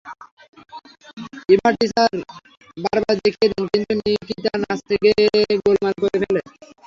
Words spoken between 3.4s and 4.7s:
দেন, কিন্তু নিকিতা